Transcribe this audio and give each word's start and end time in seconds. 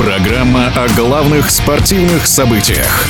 Программа 0.00 0.68
о 0.68 0.88
главных 0.96 1.50
спортивных 1.50 2.26
событиях. 2.26 3.06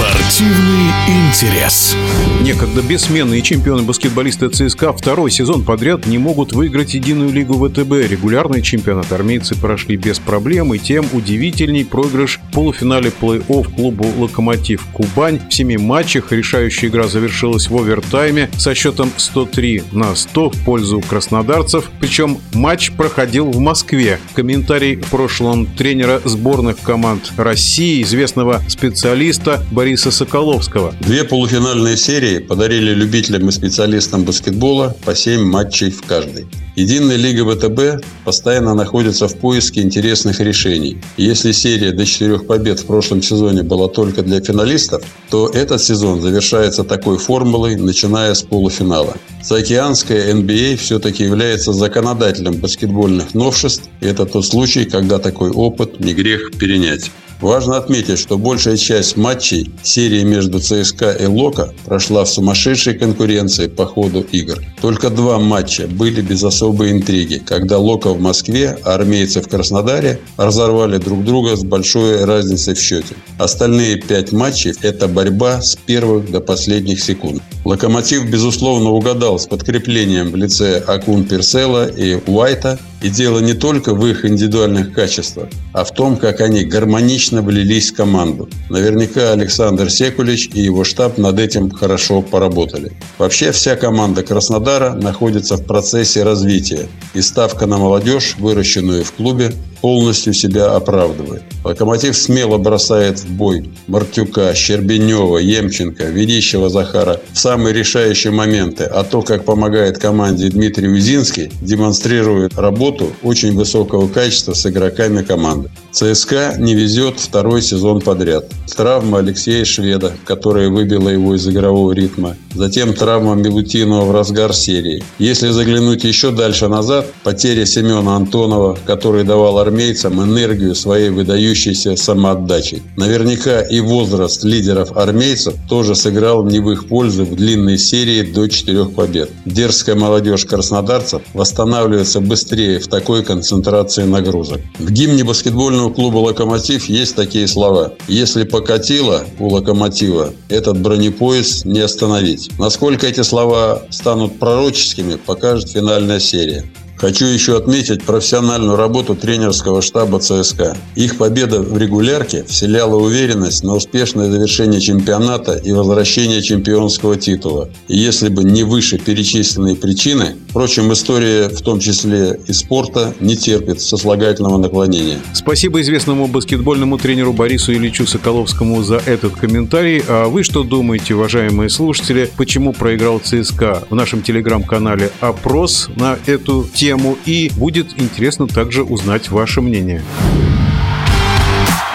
Спортивный 0.00 0.90
интерес. 1.08 1.94
Некогда 2.40 2.80
бессменные 2.80 3.42
чемпионы-баскетболисты 3.42 4.48
ЦСКА 4.48 4.94
второй 4.94 5.30
сезон 5.30 5.62
подряд 5.62 6.06
не 6.06 6.16
могут 6.16 6.52
выиграть 6.52 6.94
единую 6.94 7.30
лигу 7.30 7.54
ВТБ. 7.54 8.08
Регулярный 8.08 8.62
чемпионат 8.62 9.12
армейцы 9.12 9.54
прошли 9.54 9.96
без 9.96 10.18
проблем, 10.18 10.72
и 10.72 10.78
тем 10.78 11.04
удивительней 11.12 11.84
проигрыш 11.84 12.38
в 12.38 12.52
полуфинале 12.54 13.12
плей-офф 13.20 13.74
клубу 13.74 14.06
«Локомотив 14.16 14.86
Кубань». 14.94 15.40
В 15.50 15.52
семи 15.52 15.76
матчах 15.76 16.32
решающая 16.32 16.88
игра 16.88 17.06
завершилась 17.06 17.68
в 17.68 17.76
овертайме 17.76 18.48
со 18.56 18.74
счетом 18.74 19.10
103 19.14 19.82
на 19.92 20.14
100 20.14 20.50
в 20.50 20.64
пользу 20.64 21.02
краснодарцев. 21.06 21.90
Причем 22.00 22.38
матч 22.54 22.92
проходил 22.92 23.50
в 23.50 23.58
Москве. 23.58 24.18
Комментарий 24.32 24.96
в 24.96 25.06
прошлом 25.06 25.66
тренера 25.66 26.22
сборных 26.24 26.80
команд 26.80 27.32
России, 27.36 28.02
известного 28.02 28.62
специалиста 28.68 29.62
Бориса 29.70 29.89
Соколовского. 29.96 30.94
Две 31.00 31.24
полуфинальные 31.24 31.96
серии 31.96 32.38
подарили 32.38 32.92
любителям 32.92 33.48
и 33.48 33.52
специалистам 33.52 34.24
баскетбола 34.24 34.96
по 35.04 35.14
7 35.14 35.42
матчей 35.42 35.90
в 35.90 36.02
каждой. 36.02 36.46
Единая 36.76 37.16
лига 37.16 37.44
ВТБ 37.44 38.04
постоянно 38.24 38.74
находится 38.74 39.28
в 39.28 39.36
поиске 39.36 39.82
интересных 39.82 40.40
решений. 40.40 40.98
Если 41.16 41.52
серия 41.52 41.92
до 41.92 42.06
четырех 42.06 42.46
побед 42.46 42.80
в 42.80 42.86
прошлом 42.86 43.22
сезоне 43.22 43.62
была 43.62 43.88
только 43.88 44.22
для 44.22 44.40
финалистов, 44.40 45.02
то 45.30 45.48
этот 45.48 45.82
сезон 45.82 46.22
завершается 46.22 46.84
такой 46.84 47.18
формулой, 47.18 47.76
начиная 47.76 48.34
с 48.34 48.42
полуфинала. 48.42 49.16
Заокеанская 49.42 50.32
NBA 50.32 50.76
все-таки 50.76 51.24
является 51.24 51.72
законодателем 51.72 52.54
баскетбольных 52.54 53.34
новшеств, 53.34 53.88
и 54.00 54.06
это 54.06 54.24
тот 54.24 54.46
случай, 54.46 54.84
когда 54.84 55.18
такой 55.18 55.50
опыт 55.50 56.00
не 56.00 56.14
грех 56.14 56.52
перенять. 56.58 57.10
Важно 57.40 57.78
отметить, 57.78 58.18
что 58.18 58.36
большая 58.36 58.76
часть 58.76 59.16
матчей 59.16 59.72
серии 59.82 60.22
между 60.24 60.60
ЦСКА 60.60 61.12
и 61.12 61.26
Лока 61.26 61.72
прошла 61.86 62.24
в 62.24 62.28
сумасшедшей 62.28 62.94
конкуренции 62.94 63.66
по 63.66 63.86
ходу 63.86 64.20
игр. 64.20 64.62
Только 64.82 65.08
два 65.08 65.38
матча 65.38 65.86
были 65.86 66.20
без 66.20 66.44
особой 66.44 66.92
интриги, 66.92 67.42
когда 67.44 67.78
Лока 67.78 68.10
в 68.10 68.20
Москве, 68.20 68.78
а 68.84 68.94
армейцы 68.94 69.40
в 69.40 69.48
Краснодаре 69.48 70.20
разорвали 70.36 70.98
друг 70.98 71.24
друга 71.24 71.56
с 71.56 71.64
большой 71.64 72.24
разницей 72.24 72.74
в 72.74 72.80
счете. 72.80 73.14
Остальные 73.38 74.02
пять 74.02 74.32
матчей– 74.32 74.74
это 74.82 75.08
борьба 75.08 75.62
с 75.62 75.76
первых 75.76 76.30
до 76.30 76.40
последних 76.40 77.02
секунд. 77.02 77.42
Локомотив, 77.64 78.28
безусловно, 78.30 78.90
угадал 78.90 79.38
с 79.38 79.46
подкреплением 79.46 80.30
в 80.30 80.36
лице 80.36 80.78
Акун 80.78 81.24
Персела 81.24 81.88
и 81.88 82.18
Уайта, 82.26 82.78
и 83.02 83.08
дело 83.08 83.40
не 83.40 83.54
только 83.54 83.94
в 83.94 84.06
их 84.06 84.24
индивидуальных 84.24 84.92
качествах, 84.92 85.48
а 85.72 85.84
в 85.84 85.92
том, 85.92 86.16
как 86.16 86.40
они 86.40 86.64
гармонично 86.64 87.42
влились 87.42 87.92
в 87.92 87.96
команду. 87.96 88.48
Наверняка 88.68 89.32
Александр 89.32 89.90
Секулич 89.90 90.50
и 90.52 90.60
его 90.60 90.84
штаб 90.84 91.18
над 91.18 91.38
этим 91.38 91.70
хорошо 91.70 92.22
поработали. 92.22 92.92
Вообще 93.18 93.52
вся 93.52 93.76
команда 93.76 94.22
Краснодара 94.22 94.94
находится 94.94 95.56
в 95.56 95.64
процессе 95.64 96.22
развития, 96.22 96.88
и 97.14 97.20
ставка 97.20 97.66
на 97.66 97.78
молодежь, 97.78 98.36
выращенную 98.38 99.04
в 99.04 99.12
клубе, 99.12 99.52
полностью 99.80 100.32
себя 100.32 100.74
оправдывает. 100.74 101.42
Локомотив 101.64 102.16
смело 102.16 102.58
бросает 102.58 103.20
в 103.20 103.30
бой 103.30 103.70
Мартюка, 103.86 104.54
Щербенева, 104.54 105.38
Емченко, 105.38 106.04
Ведищева 106.04 106.68
Захара 106.68 107.20
в 107.32 107.38
самые 107.38 107.74
решающие 107.74 108.32
моменты, 108.32 108.84
а 108.84 109.04
то, 109.04 109.22
как 109.22 109.44
помогает 109.44 109.98
команде 109.98 110.48
Дмитрий 110.48 110.88
Узинский, 110.88 111.52
демонстрирует 111.60 112.58
работу 112.58 113.12
очень 113.22 113.54
высокого 113.54 114.08
качества 114.08 114.54
с 114.54 114.66
игроками 114.66 115.22
команды. 115.22 115.70
ЦСКА 115.92 116.54
не 116.58 116.74
везет 116.74 117.20
второй 117.20 117.62
сезон 117.62 118.00
подряд. 118.00 118.46
Травма 118.80 119.18
Алексея 119.18 119.66
Шведа, 119.66 120.14
которая 120.24 120.70
выбила 120.70 121.10
его 121.10 121.34
из 121.34 121.46
игрового 121.46 121.92
ритма. 121.92 122.34
Затем 122.54 122.94
травма 122.94 123.34
Милутинова 123.34 124.06
в 124.06 124.10
разгар 124.10 124.54
серии. 124.54 125.04
Если 125.18 125.50
заглянуть 125.50 126.04
еще 126.04 126.30
дальше 126.30 126.66
назад, 126.68 127.04
потеря 127.22 127.66
Семена 127.66 128.16
Антонова, 128.16 128.78
который 128.86 129.24
давал 129.24 129.58
армейцам 129.70 130.20
энергию 130.20 130.74
своей 130.74 131.10
выдающейся 131.10 131.96
самоотдачей. 131.96 132.82
Наверняка 132.96 133.60
и 133.60 133.78
возраст 133.80 134.42
лидеров 134.42 134.96
армейцев 134.96 135.54
тоже 135.68 135.94
сыграл 135.94 136.44
не 136.44 136.58
в 136.58 136.70
их 136.72 136.88
пользу 136.88 137.24
в 137.24 137.36
длинной 137.36 137.78
серии 137.78 138.22
до 138.22 138.48
четырех 138.48 138.92
побед. 138.94 139.30
Дерзкая 139.44 139.94
молодежь 139.94 140.44
краснодарцев 140.44 141.22
восстанавливается 141.34 142.20
быстрее 142.20 142.80
в 142.80 142.88
такой 142.88 143.22
концентрации 143.22 144.02
нагрузок. 144.02 144.60
В 144.78 144.90
гимне 144.90 145.22
баскетбольного 145.22 145.92
клуба 145.92 146.18
«Локомотив» 146.18 146.88
есть 146.88 147.14
такие 147.14 147.46
слова. 147.46 147.92
Если 148.08 148.42
покатило 148.42 149.24
у 149.38 149.48
«Локомотива», 149.48 150.32
этот 150.48 150.80
бронепоезд 150.80 151.64
не 151.64 151.80
остановить. 151.80 152.50
Насколько 152.58 153.06
эти 153.06 153.22
слова 153.22 153.82
станут 153.90 154.38
пророческими, 154.40 155.14
покажет 155.14 155.70
финальная 155.70 156.18
серия. 156.18 156.64
Хочу 157.00 157.24
еще 157.24 157.56
отметить 157.56 158.04
профессиональную 158.04 158.76
работу 158.76 159.14
тренерского 159.14 159.80
штаба 159.80 160.20
ЦСКА. 160.20 160.76
Их 160.96 161.16
победа 161.16 161.62
в 161.62 161.78
регулярке 161.78 162.44
вселяла 162.44 162.96
уверенность 162.96 163.64
на 163.64 163.74
успешное 163.74 164.30
завершение 164.30 164.82
чемпионата 164.82 165.54
и 165.54 165.72
возвращение 165.72 166.42
чемпионского 166.42 167.16
титула. 167.16 167.70
И 167.88 167.96
если 167.96 168.28
бы 168.28 168.44
не 168.44 168.64
выше 168.64 168.98
перечисленные 168.98 169.76
причины, 169.76 170.36
впрочем, 170.50 170.92
история, 170.92 171.48
в 171.48 171.62
том 171.62 171.80
числе 171.80 172.38
и 172.46 172.52
спорта, 172.52 173.14
не 173.18 173.34
терпит 173.34 173.80
сослагательного 173.80 174.58
наклонения. 174.58 175.20
Спасибо 175.32 175.80
известному 175.80 176.26
баскетбольному 176.26 176.98
тренеру 176.98 177.32
Борису 177.32 177.72
Ильичу 177.72 178.06
Соколовскому 178.06 178.82
за 178.82 178.96
этот 178.96 179.36
комментарий. 179.36 180.04
А 180.06 180.28
вы 180.28 180.42
что 180.42 180.64
думаете, 180.64 181.14
уважаемые 181.14 181.70
слушатели, 181.70 182.30
почему 182.36 182.74
проиграл 182.74 183.20
ЦСКА? 183.20 183.84
В 183.88 183.94
нашем 183.94 184.20
телеграм-канале 184.20 185.10
опрос 185.20 185.88
на 185.96 186.18
эту 186.26 186.68
тему 186.74 186.89
тему, 186.90 187.16
и 187.24 187.52
будет 187.54 188.00
интересно 188.00 188.48
также 188.48 188.82
узнать 188.82 189.28
ваше 189.28 189.60
мнение. 189.60 190.02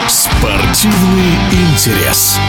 Спортивный 0.08 1.36
интерес. 1.52 2.40